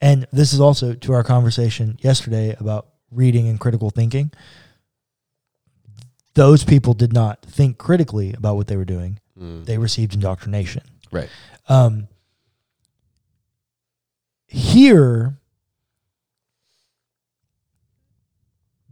and 0.00 0.26
this 0.32 0.52
is 0.52 0.60
also 0.60 0.94
to 0.94 1.12
our 1.12 1.22
conversation 1.22 1.96
yesterday 2.02 2.56
about 2.58 2.88
reading 3.10 3.46
and 3.48 3.60
critical 3.60 3.90
thinking 3.90 4.32
those 6.34 6.64
people 6.64 6.94
did 6.94 7.12
not 7.12 7.42
think 7.42 7.78
critically 7.78 8.32
about 8.32 8.56
what 8.56 8.66
they 8.66 8.76
were 8.76 8.84
doing 8.84 9.20
Mm. 9.40 9.64
they 9.64 9.78
received 9.78 10.14
indoctrination 10.14 10.82
Right. 11.10 11.28
um, 11.68 12.08
here, 14.46 15.38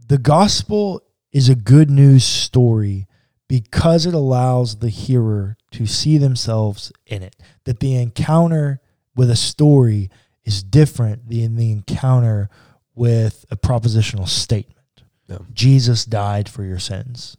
the 0.07 0.17
gospel 0.17 1.01
is 1.31 1.49
a 1.49 1.55
good 1.55 1.89
news 1.89 2.23
story 2.23 3.07
because 3.47 4.05
it 4.05 4.13
allows 4.13 4.77
the 4.77 4.89
hearer 4.89 5.57
to 5.71 5.85
see 5.85 6.17
themselves 6.17 6.91
in 7.05 7.23
it. 7.23 7.35
That 7.63 7.79
the 7.79 7.95
encounter 7.95 8.81
with 9.15 9.29
a 9.29 9.35
story 9.35 10.09
is 10.43 10.63
different 10.63 11.29
than 11.29 11.55
the 11.55 11.71
encounter 11.71 12.49
with 12.95 13.45
a 13.49 13.55
propositional 13.55 14.27
statement. 14.27 15.03
Yeah. 15.27 15.37
Jesus 15.53 16.05
died 16.05 16.49
for 16.49 16.63
your 16.63 16.79
sins. 16.79 17.37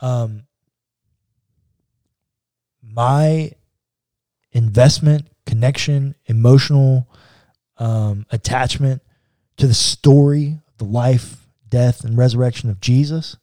Um, 0.00 0.42
my 2.94 3.52
investment, 4.52 5.28
connection, 5.46 6.14
emotional 6.26 7.08
um, 7.78 8.24
attachment 8.30 9.02
to 9.56 9.66
the 9.66 9.74
story 9.74 10.60
of 10.68 10.78
the 10.78 10.84
life, 10.84 11.46
death, 11.68 12.04
and 12.04 12.16
resurrection 12.16 12.70
of 12.70 12.80
Jesus, 12.80 13.36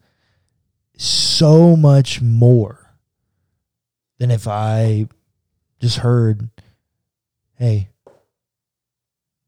so 0.97 1.75
much 1.75 2.21
more 2.21 2.95
than 4.19 4.31
if 4.31 4.47
I 4.47 5.07
just 5.79 5.97
heard, 5.97 6.49
hey, 7.57 7.89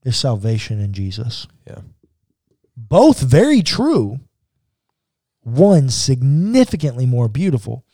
there's 0.01 0.17
salvation 0.17 0.79
in 0.79 0.93
Jesus. 0.93 1.47
Yeah. 1.67 1.79
Both 2.75 3.21
very 3.21 3.61
true. 3.61 4.19
One 5.41 5.89
significantly 5.89 7.05
more 7.05 7.27
beautiful. 7.27 7.85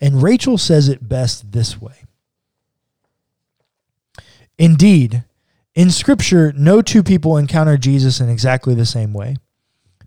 And 0.00 0.22
Rachel 0.22 0.58
says 0.58 0.88
it 0.88 1.08
best 1.08 1.52
this 1.52 1.80
way 1.80 2.04
Indeed, 4.58 5.24
in 5.74 5.90
Scripture, 5.90 6.52
no 6.56 6.82
two 6.82 7.02
people 7.02 7.36
encounter 7.36 7.76
Jesus 7.76 8.20
in 8.20 8.28
exactly 8.28 8.74
the 8.74 8.86
same 8.86 9.12
way. 9.12 9.36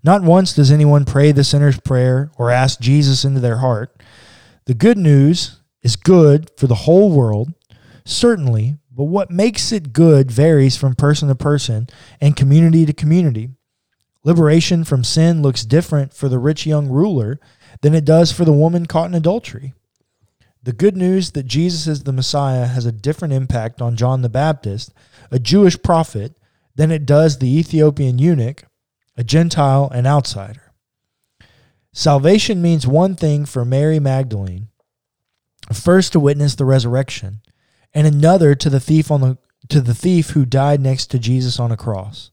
Not 0.03 0.23
once 0.23 0.53
does 0.53 0.71
anyone 0.71 1.05
pray 1.05 1.31
the 1.31 1.43
sinner's 1.43 1.79
prayer 1.79 2.31
or 2.37 2.51
ask 2.51 2.79
Jesus 2.79 3.23
into 3.23 3.39
their 3.39 3.57
heart. 3.57 4.01
The 4.65 4.73
good 4.73 4.97
news 4.97 5.61
is 5.81 5.95
good 5.95 6.51
for 6.57 6.67
the 6.67 6.75
whole 6.75 7.11
world, 7.11 7.53
certainly, 8.03 8.77
but 8.91 9.05
what 9.05 9.31
makes 9.31 9.71
it 9.71 9.93
good 9.93 10.31
varies 10.31 10.75
from 10.75 10.95
person 10.95 11.29
to 11.29 11.35
person 11.35 11.87
and 12.19 12.35
community 12.35 12.85
to 12.85 12.93
community. 12.93 13.49
Liberation 14.23 14.83
from 14.83 15.03
sin 15.03 15.41
looks 15.41 15.65
different 15.65 16.13
for 16.13 16.29
the 16.29 16.39
rich 16.39 16.65
young 16.65 16.89
ruler 16.89 17.39
than 17.81 17.95
it 17.95 18.05
does 18.05 18.31
for 18.31 18.43
the 18.43 18.51
woman 18.51 18.85
caught 18.85 19.07
in 19.07 19.15
adultery. 19.15 19.73
The 20.63 20.73
good 20.73 20.95
news 20.95 21.31
that 21.31 21.47
Jesus 21.47 21.87
is 21.87 22.03
the 22.03 22.13
Messiah 22.13 22.67
has 22.67 22.85
a 22.85 22.91
different 22.91 23.33
impact 23.33 23.81
on 23.81 23.95
John 23.95 24.21
the 24.21 24.29
Baptist, 24.29 24.93
a 25.31 25.39
Jewish 25.39 25.81
prophet, 25.81 26.37
than 26.75 26.91
it 26.91 27.05
does 27.05 27.37
the 27.37 27.57
Ethiopian 27.57 28.19
eunuch, 28.19 28.63
a 29.17 29.23
Gentile 29.23 29.89
and 29.93 30.05
outsider. 30.05 30.71
Salvation 31.93 32.61
means 32.61 32.87
one 32.87 33.15
thing 33.15 33.45
for 33.45 33.65
Mary 33.65 33.99
Magdalene 33.99 34.69
first 35.73 36.11
to 36.13 36.19
witness 36.19 36.55
the 36.55 36.65
resurrection, 36.65 37.41
and 37.93 38.07
another 38.07 38.55
to 38.55 38.69
the 38.69 38.79
thief 38.79 39.11
on 39.11 39.21
the 39.21 39.37
to 39.69 39.79
the 39.79 39.93
thief 39.93 40.31
who 40.31 40.45
died 40.45 40.81
next 40.81 41.07
to 41.07 41.19
Jesus 41.19 41.59
on 41.59 41.71
a 41.71 41.77
cross. 41.77 42.31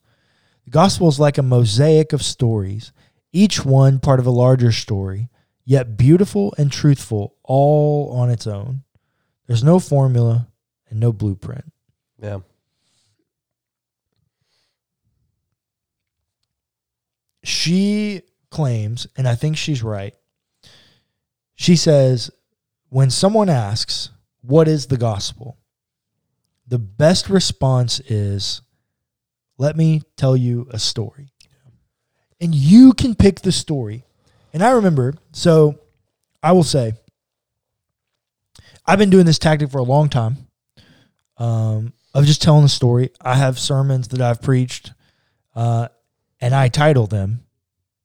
The 0.65 0.71
gospel 0.71 1.09
is 1.09 1.21
like 1.21 1.39
a 1.39 1.43
mosaic 1.43 2.13
of 2.13 2.23
stories, 2.23 2.93
each 3.33 3.65
one 3.65 4.01
part 4.01 4.19
of 4.19 4.27
a 4.27 4.31
larger 4.31 4.73
story, 4.73 5.29
yet 5.69 5.99
beautiful 5.99 6.55
and 6.57 6.73
truthful 6.73 7.37
all 7.45 8.11
on 8.13 8.31
its 8.31 8.47
own. 8.47 8.85
There's 9.47 9.63
no 9.63 9.79
formula 9.79 10.49
and 10.89 10.99
no 10.99 11.13
blueprint. 11.13 11.71
Yeah. 12.19 12.39
She 17.45 18.23
claims, 18.51 19.09
and 19.15 19.29
I 19.29 19.35
think 19.35 19.59
she's 19.59 19.83
right. 19.83 20.15
She 21.55 21.77
says, 21.77 22.31
when 22.89 23.11
someone 23.11 23.51
asks, 23.51 24.09
What 24.41 24.69
is 24.69 24.87
the 24.87 24.97
gospel? 24.97 25.59
the 26.67 26.79
best 26.79 27.29
response 27.29 28.01
is, 28.01 28.63
Let 29.59 29.77
me 29.77 30.01
tell 30.17 30.35
you 30.35 30.67
a 30.71 30.79
story. 30.79 31.29
And 32.41 32.55
you 32.55 32.95
can 32.95 33.15
pick 33.15 33.43
the 33.43 33.53
story. 33.53 34.07
And 34.53 34.63
I 34.63 34.71
remember, 34.71 35.15
so 35.33 35.79
I 36.43 36.53
will 36.53 36.65
say, 36.65 36.95
I've 38.87 38.99
been 38.99 39.11
doing 39.11 39.27
this 39.27 39.39
tactic 39.39 39.71
for 39.71 39.79
a 39.79 39.85
long 39.85 40.09
time 40.09 40.49
um, 41.37 41.93
of 42.15 42.25
just 42.25 42.41
telling 42.41 42.63
the 42.63 42.69
story. 42.69 43.11
I 43.21 43.35
have 43.35 43.59
sermons 43.59 44.09
that 44.09 44.21
I've 44.21 44.41
preached, 44.41 44.93
uh, 45.55 45.89
and 46.41 46.55
I 46.55 46.69
title 46.69 47.07
them 47.07 47.45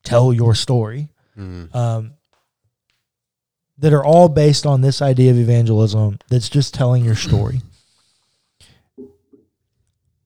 "Tell 0.03 0.33
Your 0.33 0.55
Story." 0.55 1.07
Mm. 1.37 1.73
Um, 1.73 2.13
that 3.77 3.93
are 3.93 4.03
all 4.03 4.29
based 4.29 4.65
on 4.65 4.81
this 4.81 5.01
idea 5.01 5.31
of 5.31 5.37
evangelism 5.37 6.19
that's 6.29 6.47
just 6.47 6.73
telling 6.73 7.03
your 7.03 7.15
story. 7.15 7.61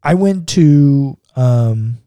I 0.04 0.14
went 0.14 0.50
to, 0.50 1.18
um, 1.36 1.98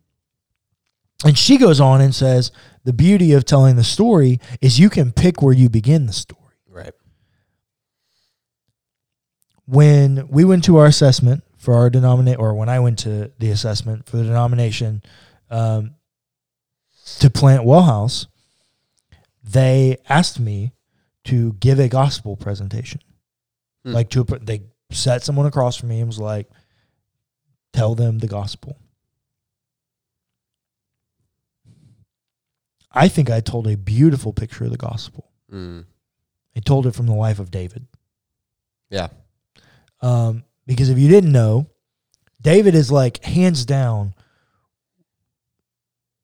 and 1.25 1.37
she 1.37 1.57
goes 1.57 1.81
on 1.81 2.03
and 2.03 2.15
says, 2.15 2.53
the 2.91 2.95
beauty 2.95 3.35
of 3.35 3.45
telling 3.45 3.77
the 3.77 3.85
story 3.85 4.41
is 4.61 4.81
you 4.81 4.91
can 4.91 5.13
pick 5.13 5.43
where 5.43 5.55
you 5.55 5.69
begin 5.69 6.07
the 6.07 6.13
story. 6.13 6.57
Right. 6.69 6.93
When 9.65 10.27
we 10.27 10.45
went 10.45 10.65
to 10.65 10.79
our 10.79 10.87
assessment 10.87 11.45
for 11.57 11.75
our 11.75 11.89
denomination, 11.89 12.41
or 12.41 12.53
when 12.55 12.69
I 12.69 12.81
went 12.81 12.99
to 13.01 13.31
the 13.39 13.53
assessment 13.53 14.09
for 14.09 14.17
the 14.17 14.25
denomination 14.25 15.05
um, 15.51 15.95
to 17.21 17.31
plant 17.31 17.63
Wellhouse, 17.63 18.27
they 19.45 19.99
asked 20.09 20.41
me 20.41 20.73
to 21.27 21.53
give 21.61 21.79
a 21.79 21.89
gospel 21.89 22.35
presentation. 22.35 23.03
Hmm. 23.85 23.93
Like 23.93 24.11
to 24.11 24.23
a, 24.23 24.39
they 24.41 24.63
set 24.91 25.23
someone 25.23 25.47
across 25.47 25.77
from 25.77 25.91
me 25.91 26.01
and 26.01 26.09
was 26.09 26.19
like, 26.19 26.51
tell 27.73 27.95
them 27.95 28.19
the 28.19 28.27
gospel. 28.27 28.77
I 32.93 33.09
think 33.09 33.31
I 33.31 33.41
told 33.41 33.67
a 33.67 33.77
beautiful 33.77 34.33
picture 34.33 34.65
of 34.65 34.71
the 34.71 34.77
gospel. 34.77 35.31
Mm. 35.53 35.85
I 36.57 36.61
told 36.61 36.87
it 36.87 36.95
from 36.95 37.07
the 37.07 37.15
life 37.15 37.39
of 37.39 37.51
David. 37.51 37.87
Yeah. 38.89 39.09
Um, 40.01 40.45
because 40.67 40.89
if 40.91 40.99
you 40.99 41.09
didn't 41.09 41.33
know, 41.33 41.67
David 42.43 42.75
is 42.75 42.91
like 42.91 43.23
hands 43.25 43.65
down 43.65 44.15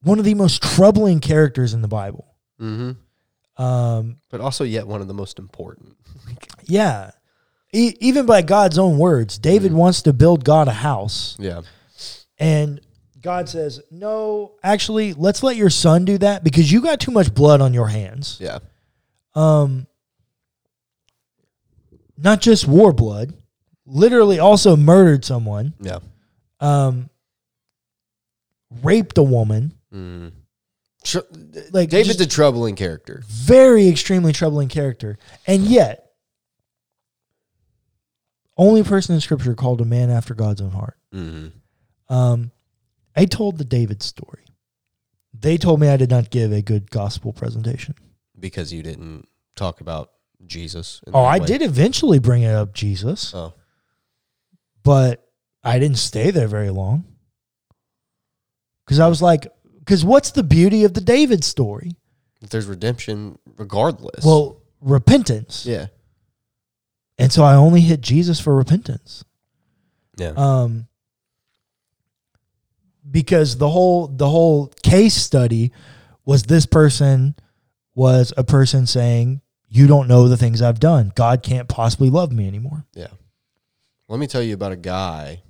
one 0.02 0.18
of 0.18 0.24
the 0.24 0.34
most 0.34 0.62
troubling 0.62 1.20
characters 1.20 1.74
in 1.74 1.82
the 1.82 1.88
Bible. 1.88 2.26
Mm-hmm. 2.60 3.62
Um, 3.62 4.16
But 4.30 4.40
also 4.40 4.64
yet 4.64 4.86
one 4.86 5.00
of 5.00 5.08
the 5.08 5.14
most 5.14 5.38
important. 5.38 5.96
yeah. 6.64 7.10
E- 7.72 7.94
even 8.00 8.26
by 8.26 8.42
God's 8.42 8.78
own 8.78 8.98
words, 8.98 9.38
David 9.38 9.72
Mhm. 9.72 9.76
wants 9.76 10.02
to 10.02 10.12
build 10.12 10.44
God 10.44 10.68
a 10.68 10.72
house. 10.72 11.36
Yeah. 11.38 11.62
And 12.38 12.80
God 13.26 13.48
says, 13.48 13.80
No, 13.90 14.52
actually, 14.62 15.12
let's 15.12 15.42
let 15.42 15.56
your 15.56 15.68
son 15.68 16.04
do 16.04 16.16
that 16.18 16.44
because 16.44 16.70
you 16.70 16.80
got 16.80 17.00
too 17.00 17.10
much 17.10 17.34
blood 17.34 17.60
on 17.60 17.74
your 17.74 17.88
hands. 17.88 18.38
Yeah. 18.40 18.60
Um, 19.34 19.88
not 22.16 22.40
just 22.40 22.68
war 22.68 22.92
blood, 22.92 23.34
literally 23.84 24.38
also 24.38 24.76
murdered 24.76 25.24
someone, 25.24 25.74
Yeah. 25.80 25.98
um, 26.60 27.10
raped 28.84 29.18
a 29.18 29.24
woman. 29.24 29.74
Mm. 29.92 30.30
Tr- 31.02 31.18
Like 31.72 31.90
David's 31.90 32.20
a 32.20 32.26
troubling 32.28 32.76
character. 32.76 33.24
very 33.26 33.88
extremely 33.88 34.32
troubling 34.32 34.68
character, 34.68 35.18
and 35.48 35.64
yet 35.64 36.12
only 38.56 38.84
person 38.84 39.16
in 39.16 39.20
Scripture 39.20 39.56
called 39.56 39.80
a 39.80 39.84
man 39.84 40.10
after 40.10 40.32
God's 40.32 40.60
own 40.60 40.70
heart. 40.70 40.96
Mm-hmm. 41.12 42.14
Um, 42.14 42.52
I 43.16 43.24
told 43.24 43.58
the 43.58 43.64
David 43.64 44.02
story. 44.02 44.44
They 45.38 45.56
told 45.56 45.80
me 45.80 45.88
I 45.88 45.96
did 45.96 46.10
not 46.10 46.30
give 46.30 46.52
a 46.52 46.62
good 46.62 46.90
gospel 46.90 47.32
presentation. 47.32 47.94
Because 48.38 48.72
you 48.72 48.82
didn't 48.82 49.26
talk 49.54 49.80
about 49.80 50.10
Jesus. 50.46 51.00
Oh, 51.12 51.22
I 51.24 51.38
way. 51.38 51.46
did 51.46 51.62
eventually 51.62 52.18
bring 52.18 52.42
it 52.42 52.52
up 52.54 52.74
Jesus, 52.74 53.32
Oh. 53.34 53.54
but 54.82 55.26
I 55.64 55.78
didn't 55.78 55.98
stay 55.98 56.30
there 56.30 56.48
very 56.48 56.70
long. 56.70 57.04
Because 58.84 59.00
I 59.00 59.08
was 59.08 59.20
like, 59.20 59.46
because 59.78 60.04
what's 60.04 60.30
the 60.30 60.42
beauty 60.42 60.84
of 60.84 60.94
the 60.94 61.00
David 61.00 61.42
story? 61.44 61.96
There's 62.50 62.66
redemption 62.66 63.38
regardless. 63.56 64.24
Well, 64.24 64.62
repentance. 64.80 65.66
yeah. 65.66 65.86
And 67.18 67.32
so 67.32 67.42
I 67.42 67.54
only 67.54 67.80
hit 67.80 68.00
Jesus 68.02 68.38
for 68.40 68.54
repentance. 68.54 69.24
Yeah. 70.18 70.34
Um, 70.36 70.86
because 73.10 73.56
the 73.58 73.68
whole 73.68 74.08
the 74.08 74.28
whole 74.28 74.68
case 74.82 75.14
study 75.14 75.72
was 76.24 76.44
this 76.44 76.66
person 76.66 77.34
was 77.94 78.32
a 78.36 78.44
person 78.44 78.86
saying, 78.86 79.40
"You 79.68 79.86
don't 79.86 80.08
know 80.08 80.28
the 80.28 80.36
things 80.36 80.60
I've 80.62 80.80
done. 80.80 81.12
God 81.14 81.42
can't 81.42 81.68
possibly 81.68 82.10
love 82.10 82.32
me 82.32 82.46
anymore." 82.48 82.84
yeah. 82.94 83.08
Let 84.08 84.20
me 84.20 84.26
tell 84.28 84.42
you 84.42 84.54
about 84.54 84.70
a 84.70 84.76
guy 84.76 85.42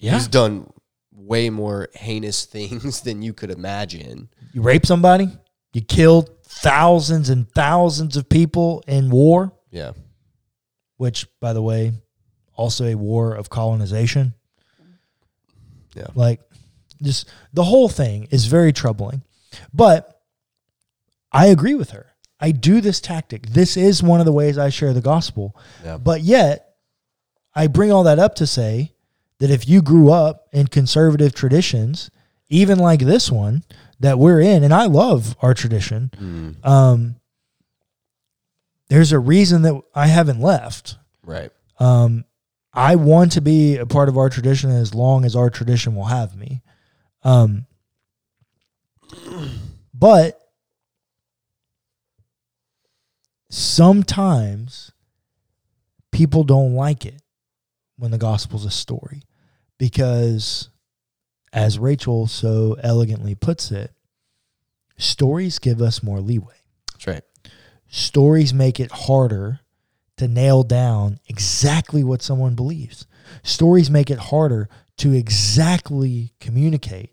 Yeah, 0.00 0.14
who's 0.14 0.26
done 0.26 0.68
way 1.12 1.50
more 1.50 1.88
heinous 1.94 2.44
things 2.56 3.00
than 3.02 3.22
you 3.22 3.32
could 3.32 3.50
imagine. 3.50 4.28
you 4.52 4.60
rape 4.62 4.84
somebody, 4.86 5.28
you 5.72 5.80
killed 5.82 6.30
thousands 6.44 7.28
and 7.30 7.48
thousands 7.52 8.16
of 8.16 8.28
people 8.28 8.82
in 8.88 9.08
war, 9.10 9.52
Yeah. 9.70 9.92
which, 10.96 11.26
by 11.40 11.52
the 11.52 11.62
way, 11.62 11.92
also 12.56 12.86
a 12.86 12.94
war 12.96 13.34
of 13.34 13.50
colonization. 13.50 14.34
Yeah. 15.94 16.08
Like, 16.16 16.40
just 17.04 17.28
the 17.52 17.64
whole 17.64 17.88
thing 17.88 18.26
is 18.30 18.46
very 18.46 18.72
troubling. 18.72 19.22
But 19.72 20.20
I 21.32 21.46
agree 21.46 21.74
with 21.74 21.90
her. 21.90 22.06
I 22.40 22.50
do 22.50 22.80
this 22.80 23.00
tactic. 23.00 23.46
This 23.48 23.76
is 23.76 24.02
one 24.02 24.20
of 24.20 24.26
the 24.26 24.32
ways 24.32 24.58
I 24.58 24.68
share 24.70 24.92
the 24.92 25.00
gospel. 25.00 25.56
Yeah. 25.84 25.96
But 25.98 26.22
yet, 26.22 26.74
I 27.54 27.68
bring 27.68 27.92
all 27.92 28.02
that 28.04 28.18
up 28.18 28.34
to 28.36 28.46
say 28.46 28.92
that 29.38 29.50
if 29.50 29.68
you 29.68 29.80
grew 29.82 30.10
up 30.10 30.48
in 30.52 30.66
conservative 30.66 31.34
traditions, 31.34 32.10
even 32.48 32.78
like 32.78 33.00
this 33.00 33.30
one 33.30 33.62
that 34.00 34.18
we're 34.18 34.40
in, 34.40 34.64
and 34.64 34.74
I 34.74 34.86
love 34.86 35.36
our 35.40 35.54
tradition, 35.54 36.10
Mm. 36.20 36.66
um, 36.66 37.16
there's 38.88 39.12
a 39.12 39.18
reason 39.18 39.62
that 39.62 39.80
I 39.94 40.06
haven't 40.08 40.40
left. 40.40 40.96
Right. 41.24 41.50
Um, 41.78 42.24
I 42.72 42.96
want 42.96 43.32
to 43.32 43.40
be 43.40 43.76
a 43.76 43.86
part 43.86 44.08
of 44.08 44.18
our 44.18 44.28
tradition 44.28 44.70
as 44.70 44.94
long 44.94 45.24
as 45.24 45.34
our 45.36 45.48
tradition 45.48 45.94
will 45.94 46.04
have 46.06 46.36
me. 46.36 46.62
Um, 47.24 47.66
but 49.92 50.40
sometimes 53.50 54.92
people 56.12 56.44
don't 56.44 56.74
like 56.74 57.06
it 57.06 57.22
when 57.96 58.10
the 58.10 58.18
gospel's 58.18 58.64
a 58.64 58.70
story 58.70 59.22
because, 59.78 60.68
as 61.52 61.78
Rachel 61.78 62.26
so 62.26 62.76
elegantly 62.82 63.34
puts 63.34 63.70
it, 63.70 63.92
stories 64.96 65.58
give 65.58 65.80
us 65.80 66.02
more 66.02 66.20
leeway 66.20 66.54
That's 66.92 67.06
right. 67.06 67.22
stories 67.88 68.52
make 68.52 68.78
it 68.80 68.90
harder 68.90 69.60
to 70.16 70.28
nail 70.28 70.62
down 70.62 71.18
exactly 71.26 72.04
what 72.04 72.22
someone 72.22 72.54
believes. 72.54 73.06
Stories 73.42 73.90
make 73.90 74.10
it 74.10 74.18
harder 74.18 74.68
to 74.98 75.12
exactly 75.12 76.32
communicate 76.40 77.10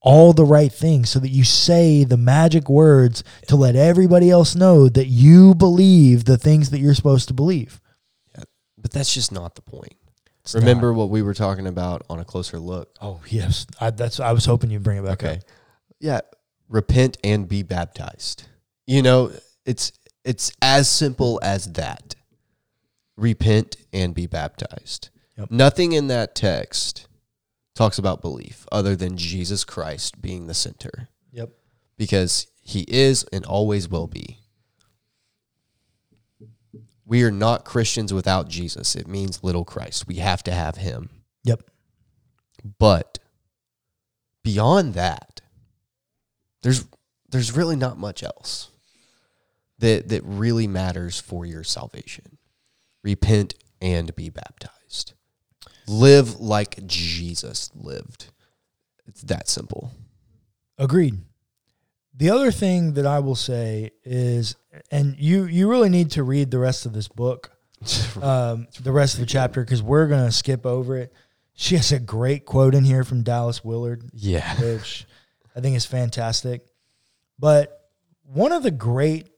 all 0.00 0.32
the 0.32 0.44
right 0.44 0.72
things 0.72 1.08
so 1.08 1.18
that 1.18 1.30
you 1.30 1.44
say 1.44 2.04
the 2.04 2.16
magic 2.16 2.68
words 2.68 3.24
to 3.48 3.56
let 3.56 3.74
everybody 3.74 4.30
else 4.30 4.54
know 4.54 4.88
that 4.88 5.06
you 5.06 5.54
believe 5.54 6.24
the 6.24 6.36
things 6.36 6.70
that 6.70 6.78
you're 6.78 6.94
supposed 6.94 7.28
to 7.28 7.34
believe. 7.34 7.80
But 8.76 8.90
that's 8.92 9.14
just 9.14 9.32
not 9.32 9.54
the 9.54 9.62
point. 9.62 9.94
It's 10.42 10.54
Remember 10.54 10.92
what 10.92 11.08
we 11.08 11.22
were 11.22 11.32
talking 11.32 11.66
about 11.66 12.04
on 12.10 12.18
a 12.20 12.24
closer 12.24 12.58
look? 12.58 12.94
Oh, 13.00 13.22
yes. 13.28 13.66
I, 13.80 13.88
that's 13.88 14.20
I 14.20 14.32
was 14.32 14.44
hoping 14.44 14.70
you'd 14.70 14.82
bring 14.82 14.98
it 14.98 15.04
back 15.04 15.22
Okay. 15.24 15.36
up. 15.36 15.42
Yeah. 16.00 16.20
Repent 16.68 17.16
and 17.24 17.48
be 17.48 17.62
baptized. 17.62 18.44
You 18.86 19.00
know, 19.00 19.32
it's 19.64 19.92
it's 20.22 20.52
as 20.60 20.86
simple 20.90 21.40
as 21.42 21.72
that. 21.72 22.14
Repent 23.16 23.76
and 23.94 24.14
be 24.14 24.26
baptized. 24.26 25.08
Yep. 25.36 25.50
Nothing 25.50 25.92
in 25.92 26.06
that 26.08 26.34
text 26.34 27.06
talks 27.74 27.98
about 27.98 28.20
belief 28.22 28.66
other 28.70 28.94
than 28.94 29.16
Jesus 29.16 29.64
Christ 29.64 30.22
being 30.22 30.46
the 30.46 30.54
center 30.54 31.08
Yep. 31.32 31.50
because 31.96 32.46
he 32.62 32.82
is 32.88 33.24
and 33.32 33.44
always 33.44 33.88
will 33.88 34.06
be. 34.06 34.38
We 37.06 37.22
are 37.24 37.30
not 37.30 37.64
Christians 37.64 38.14
without 38.14 38.48
Jesus. 38.48 38.96
It 38.96 39.06
means 39.06 39.44
little 39.44 39.64
Christ. 39.64 40.06
We 40.06 40.16
have 40.16 40.42
to 40.44 40.52
have 40.52 40.76
him. 40.76 41.10
Yep. 41.44 41.62
But 42.78 43.18
beyond 44.42 44.94
that, 44.94 45.42
there's 46.62 46.86
there's 47.28 47.52
really 47.52 47.76
not 47.76 47.98
much 47.98 48.22
else 48.22 48.70
that 49.78 50.08
that 50.08 50.22
really 50.24 50.66
matters 50.66 51.20
for 51.20 51.44
your 51.44 51.62
salvation. 51.64 52.38
Repent 53.02 53.54
and 53.82 54.14
be 54.16 54.30
baptized. 54.30 55.12
Live 55.86 56.40
like 56.40 56.86
Jesus 56.86 57.70
lived. 57.74 58.26
It's 59.06 59.22
that 59.22 59.48
simple. 59.48 59.90
Agreed. 60.78 61.18
The 62.16 62.30
other 62.30 62.50
thing 62.50 62.94
that 62.94 63.06
I 63.06 63.18
will 63.18 63.34
say 63.34 63.90
is, 64.04 64.56
and 64.90 65.16
you 65.18 65.44
you 65.44 65.68
really 65.68 65.88
need 65.88 66.12
to 66.12 66.22
read 66.22 66.50
the 66.50 66.58
rest 66.58 66.86
of 66.86 66.92
this 66.92 67.08
book, 67.08 67.50
um, 68.22 68.68
the 68.80 68.92
rest 68.92 69.14
of 69.14 69.20
the 69.20 69.26
chapter, 69.26 69.62
because 69.62 69.82
we're 69.82 70.06
gonna 70.06 70.32
skip 70.32 70.64
over 70.64 70.96
it. 70.96 71.12
She 71.54 71.76
has 71.76 71.92
a 71.92 71.98
great 71.98 72.44
quote 72.44 72.74
in 72.74 72.84
here 72.84 73.04
from 73.04 73.22
Dallas 73.22 73.64
Willard, 73.64 74.04
yeah. 74.12 74.60
which 74.60 75.06
I 75.54 75.60
think 75.60 75.76
is 75.76 75.86
fantastic. 75.86 76.66
But 77.38 77.90
one 78.24 78.52
of 78.52 78.62
the 78.62 78.70
great 78.70 79.28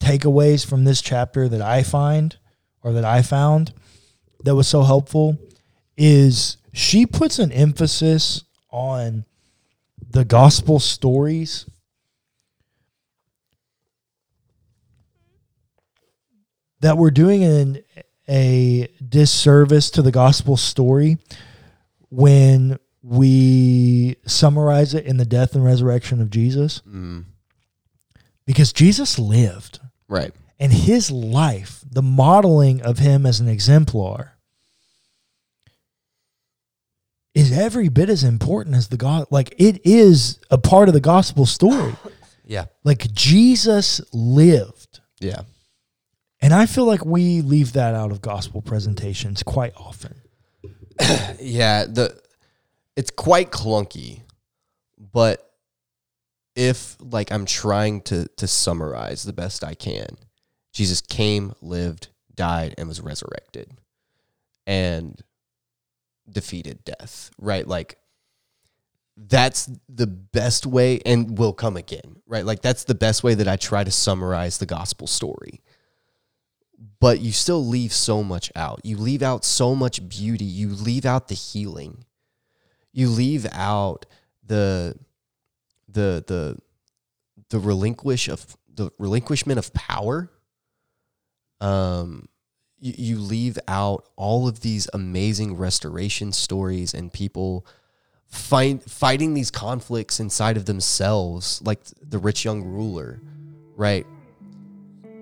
takeaways 0.00 0.64
from 0.66 0.84
this 0.84 1.02
chapter 1.02 1.48
that 1.48 1.60
I 1.60 1.82
find 1.82 2.36
or 2.82 2.92
that 2.92 3.04
I 3.04 3.22
found 3.22 3.72
that 4.44 4.54
was 4.54 4.68
so 4.68 4.82
helpful 4.82 5.38
is 6.02 6.56
she 6.72 7.04
puts 7.04 7.38
an 7.38 7.52
emphasis 7.52 8.44
on 8.70 9.26
the 10.10 10.24
gospel 10.24 10.78
stories 10.80 11.66
that 16.80 16.96
we're 16.96 17.10
doing 17.10 17.44
an, 17.44 17.82
a 18.28 18.88
disservice 19.06 19.90
to 19.90 20.02
the 20.02 20.10
gospel 20.10 20.56
story 20.56 21.18
when 22.08 22.78
we 23.02 24.16
summarize 24.26 24.94
it 24.94 25.04
in 25.04 25.18
the 25.18 25.24
death 25.26 25.54
and 25.54 25.64
resurrection 25.64 26.20
of 26.22 26.30
Jesus 26.30 26.80
Mm. 26.88 27.24
because 28.46 28.72
Jesus 28.72 29.18
lived 29.18 29.80
Right. 30.08 30.32
and 30.58 30.72
his 30.72 31.10
life, 31.10 31.84
the 31.90 32.02
modeling 32.02 32.80
of 32.82 32.98
him 32.98 33.26
as 33.26 33.40
an 33.40 33.48
exemplar, 33.48 34.32
is 37.50 37.58
every 37.58 37.88
bit 37.88 38.08
as 38.08 38.24
important 38.24 38.76
as 38.76 38.88
the 38.88 38.96
God. 38.96 39.26
Like 39.30 39.54
it 39.58 39.80
is 39.84 40.38
a 40.50 40.58
part 40.58 40.88
of 40.88 40.94
the 40.94 41.00
gospel 41.00 41.46
story. 41.46 41.94
Yeah. 42.46 42.64
Like 42.82 43.12
Jesus 43.12 44.00
lived. 44.12 44.98
Yeah. 45.20 45.42
And 46.40 46.52
I 46.52 46.66
feel 46.66 46.84
like 46.84 47.06
we 47.06 47.42
leave 47.42 47.74
that 47.74 47.94
out 47.94 48.10
of 48.10 48.22
gospel 48.22 48.60
presentations 48.60 49.44
quite 49.44 49.72
often. 49.76 50.16
Yeah. 51.38 51.84
The 51.84 52.20
it's 52.96 53.12
quite 53.12 53.52
clunky, 53.52 54.22
but 54.98 55.48
if 56.56 56.96
like 56.98 57.30
I'm 57.30 57.46
trying 57.46 58.00
to 58.02 58.26
to 58.38 58.48
summarize 58.48 59.22
the 59.22 59.32
best 59.32 59.62
I 59.62 59.74
can, 59.74 60.16
Jesus 60.72 61.00
came, 61.00 61.54
lived, 61.62 62.08
died, 62.34 62.74
and 62.76 62.88
was 62.88 63.00
resurrected, 63.00 63.70
and 64.66 65.22
defeated 66.30 66.84
death. 66.84 67.30
Right. 67.38 67.66
Like 67.66 67.98
that's 69.16 69.68
the 69.88 70.06
best 70.06 70.66
way 70.66 71.00
and 71.04 71.36
will 71.38 71.52
come 71.52 71.76
again 71.76 72.20
right? 72.30 72.46
Like 72.46 72.62
that's 72.62 72.84
the 72.84 72.94
best 72.94 73.22
way 73.22 73.34
that 73.34 73.48
i 73.48 73.56
try 73.56 73.84
to 73.84 73.90
summarize 73.90 74.56
the 74.56 74.66
gospel 74.66 75.06
story. 75.06 75.60
But 76.98 77.20
you 77.20 77.32
still 77.32 77.66
leave 77.66 77.92
so 77.92 78.22
much 78.22 78.50
out. 78.56 78.80
You 78.84 78.96
leave 78.96 79.22
out 79.22 79.44
so 79.44 79.74
much 79.74 80.08
beauty. 80.08 80.44
You 80.46 80.68
leave 80.68 81.04
out 81.04 81.28
the 81.28 81.34
healing. 81.34 82.04
You 82.92 83.08
leave 83.08 83.46
out 83.52 84.06
the 84.46 84.96
the 85.88 86.24
the 86.26 86.56
the 87.50 87.58
relinquish 87.58 88.28
of 88.28 88.56
the 88.72 88.90
relinquishment 88.98 89.58
of 89.58 89.74
power. 89.74 90.30
Um 91.60 92.28
you, 92.80 92.94
you 92.96 93.18
leave 93.18 93.58
out 93.68 94.06
all 94.16 94.48
of 94.48 94.60
these 94.60 94.88
amazing 94.92 95.56
restoration 95.56 96.32
stories 96.32 96.94
and 96.94 97.12
people 97.12 97.66
fight, 98.26 98.82
fighting 98.82 99.34
these 99.34 99.50
conflicts 99.50 100.18
inside 100.18 100.56
of 100.56 100.66
themselves, 100.66 101.60
like 101.64 101.80
the 102.02 102.18
rich 102.18 102.44
young 102.44 102.62
ruler, 102.64 103.20
right? 103.76 104.06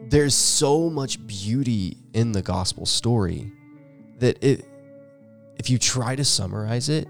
There's 0.08 0.34
so 0.34 0.88
much 0.88 1.24
beauty 1.26 1.98
in 2.14 2.32
the 2.32 2.42
gospel 2.42 2.86
story 2.86 3.52
that 4.18 4.42
it, 4.42 4.66
if 5.56 5.68
you 5.68 5.78
try 5.78 6.16
to 6.16 6.24
summarize 6.24 6.88
it, 6.88 7.08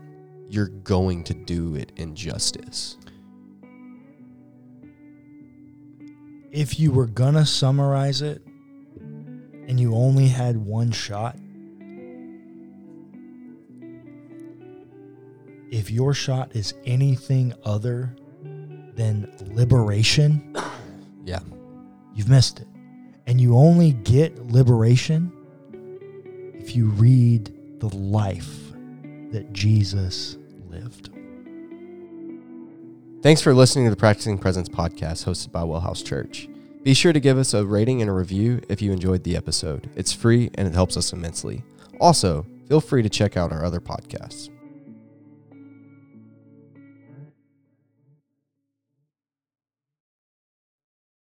you're 0.48 0.68
going 0.68 1.24
to 1.24 1.34
do 1.34 1.74
it 1.74 1.92
injustice. 1.96 2.96
If 6.50 6.80
you 6.80 6.90
were 6.90 7.06
gonna 7.06 7.44
summarize 7.44 8.22
it 8.22 8.47
and 9.68 9.78
you 9.78 9.94
only 9.94 10.26
had 10.28 10.56
one 10.56 10.90
shot, 10.90 11.36
if 15.70 15.90
your 15.90 16.14
shot 16.14 16.54
is 16.56 16.74
anything 16.84 17.52
other 17.64 18.16
than 18.94 19.30
liberation, 19.52 20.56
Yeah. 21.24 21.40
you've 22.14 22.28
missed 22.30 22.60
it. 22.60 22.66
And 23.26 23.38
you 23.40 23.56
only 23.56 23.92
get 23.92 24.46
liberation 24.46 25.30
if 26.54 26.74
you 26.74 26.86
read 26.86 27.52
the 27.80 27.94
life 27.94 28.72
that 29.32 29.52
Jesus 29.52 30.38
lived. 30.70 31.10
Thanks 33.22 33.42
for 33.42 33.52
listening 33.52 33.84
to 33.84 33.90
the 33.90 33.96
Practicing 33.96 34.38
Presence 34.38 34.68
podcast 34.70 35.26
hosted 35.26 35.52
by 35.52 35.60
Wellhouse 35.62 36.02
Church. 36.02 36.48
Be 36.82 36.94
sure 36.94 37.12
to 37.12 37.20
give 37.20 37.38
us 37.38 37.54
a 37.54 37.66
rating 37.66 38.00
and 38.00 38.10
a 38.10 38.14
review 38.14 38.60
if 38.68 38.80
you 38.80 38.92
enjoyed 38.92 39.24
the 39.24 39.36
episode. 39.36 39.90
It's 39.96 40.12
free 40.12 40.50
and 40.54 40.66
it 40.66 40.74
helps 40.74 40.96
us 40.96 41.12
immensely. 41.12 41.62
Also, 42.00 42.46
feel 42.68 42.80
free 42.80 43.02
to 43.02 43.08
check 43.08 43.36
out 43.36 43.52
our 43.52 43.64
other 43.64 43.80
podcasts. 43.80 44.48